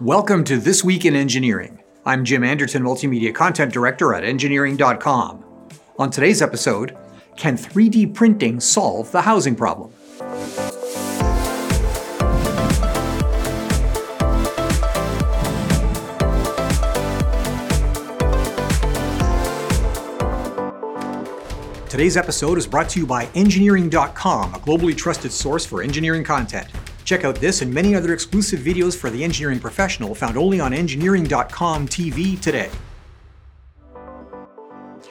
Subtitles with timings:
[0.00, 1.82] Welcome to This Week in Engineering.
[2.06, 5.44] I'm Jim Anderton, Multimedia Content Director at Engineering.com.
[5.98, 6.96] On today's episode,
[7.36, 9.92] can 3D printing solve the housing problem?
[21.88, 26.68] Today's episode is brought to you by Engineering.com, a globally trusted source for engineering content.
[27.08, 30.74] Check out this and many other exclusive videos for the engineering professional found only on
[30.74, 32.68] engineering.com TV today.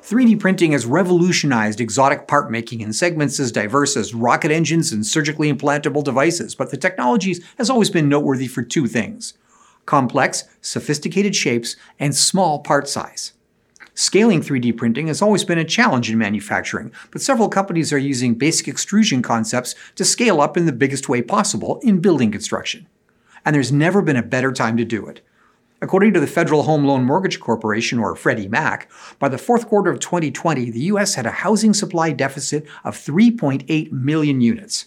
[0.00, 5.04] 3D printing has revolutionized exotic part making in segments as diverse as rocket engines and
[5.04, 9.34] surgically implantable devices, but the technology has always been noteworthy for two things
[9.84, 13.32] complex, sophisticated shapes, and small part size.
[14.00, 18.34] Scaling 3D printing has always been a challenge in manufacturing, but several companies are using
[18.34, 22.86] basic extrusion concepts to scale up in the biggest way possible in building construction.
[23.44, 25.20] And there's never been a better time to do it.
[25.82, 29.90] According to the Federal Home Loan Mortgage Corporation, or Freddie Mac, by the fourth quarter
[29.90, 31.16] of 2020, the U.S.
[31.16, 34.86] had a housing supply deficit of 3.8 million units.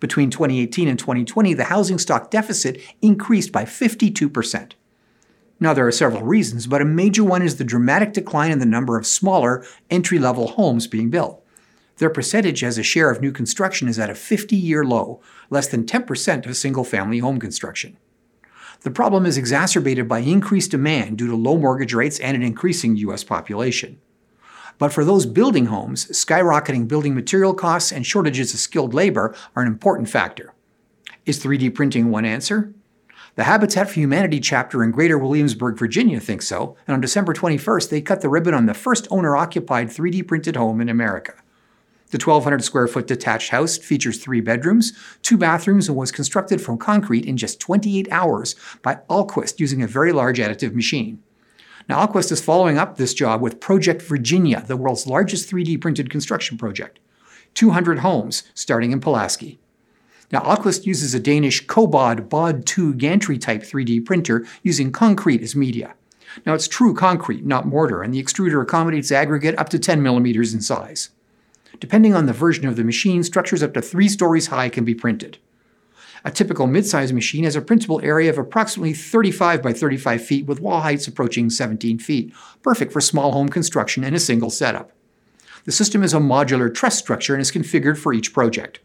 [0.00, 4.74] Between 2018 and 2020, the housing stock deficit increased by 52 percent.
[5.60, 8.66] Now, there are several reasons, but a major one is the dramatic decline in the
[8.66, 11.44] number of smaller, entry level homes being built.
[11.98, 15.68] Their percentage as a share of new construction is at a 50 year low, less
[15.68, 17.96] than 10% of single family home construction.
[18.80, 22.96] The problem is exacerbated by increased demand due to low mortgage rates and an increasing
[22.96, 23.24] U.S.
[23.24, 24.00] population.
[24.76, 29.62] But for those building homes, skyrocketing building material costs and shortages of skilled labor are
[29.62, 30.52] an important factor.
[31.24, 32.74] Is 3D printing one answer?
[33.36, 37.90] The Habitat for Humanity chapter in Greater Williamsburg, Virginia thinks so, and on December 21st,
[37.90, 41.34] they cut the ribbon on the first owner occupied 3D printed home in America.
[42.10, 46.78] The 1,200 square foot detached house features three bedrooms, two bathrooms, and was constructed from
[46.78, 51.20] concrete in just 28 hours by Alquist using a very large additive machine.
[51.88, 56.08] Now, Alquist is following up this job with Project Virginia, the world's largest 3D printed
[56.08, 57.00] construction project.
[57.54, 59.58] 200 homes starting in Pulaski.
[60.34, 65.54] Now, Alquist uses a Danish COBOD Bod 2 gantry type 3D printer using concrete as
[65.54, 65.94] media.
[66.44, 70.52] Now, it's true concrete, not mortar, and the extruder accommodates aggregate up to 10 millimeters
[70.52, 71.10] in size.
[71.78, 74.92] Depending on the version of the machine, structures up to three stories high can be
[74.92, 75.38] printed.
[76.24, 80.60] A typical mid-size machine has a printable area of approximately 35 by 35 feet with
[80.60, 84.90] wall heights approaching 17 feet, perfect for small home construction and a single setup.
[85.64, 88.80] The system is a modular truss structure and is configured for each project.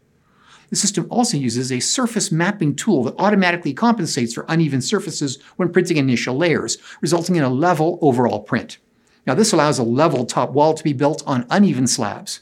[0.70, 5.72] The system also uses a surface mapping tool that automatically compensates for uneven surfaces when
[5.72, 8.78] printing initial layers, resulting in a level overall print.
[9.26, 12.40] Now, this allows a level top wall to be built on uneven slabs.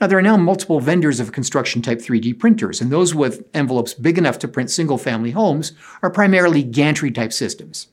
[0.00, 3.92] Now, there are now multiple vendors of construction type 3D printers, and those with envelopes
[3.92, 5.72] big enough to print single family homes
[6.02, 7.88] are primarily gantry type systems.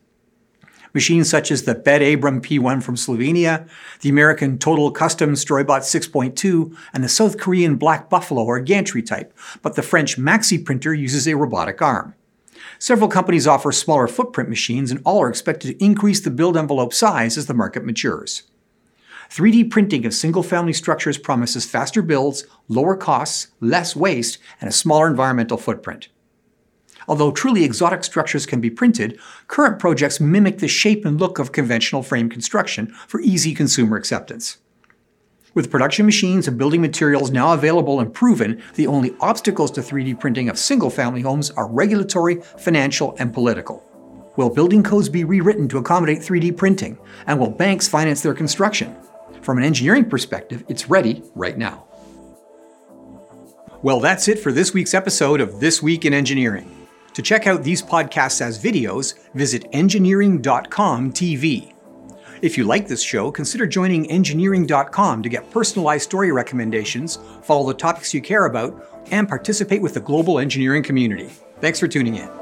[0.94, 3.68] Machines such as the BetAbram P1 from Slovenia,
[4.02, 9.34] the American Total Kustom Strobot 6.2, and the South Korean Black Buffalo are gantry type,
[9.62, 12.14] but the French Maxi printer uses a robotic arm.
[12.78, 16.94] Several companies offer smaller footprint machines, and all are expected to increase the build envelope
[16.94, 18.44] size as the market matures.
[19.30, 24.74] 3D printing of single family structures promises faster builds, lower costs, less waste, and a
[24.74, 26.10] smaller environmental footprint.
[27.12, 31.52] Although truly exotic structures can be printed, current projects mimic the shape and look of
[31.52, 34.60] conventional frame construction for easy consumer acceptance.
[35.54, 40.22] With production machines and building materials now available and proven, the only obstacles to 3D
[40.22, 43.84] printing of single family homes are regulatory, financial, and political.
[44.38, 46.98] Will building codes be rewritten to accommodate 3D printing?
[47.28, 48.96] And will banks finance their construction?
[49.42, 51.84] From an engineering perspective, it's ready right now.
[53.82, 56.78] Well, that's it for this week's episode of This Week in Engineering.
[57.14, 61.74] To check out these podcasts as videos, visit engineering.com TV.
[62.42, 67.78] If you like this show, consider joining engineering.com to get personalized story recommendations, follow the
[67.78, 71.30] topics you care about, and participate with the global engineering community.
[71.60, 72.41] Thanks for tuning in.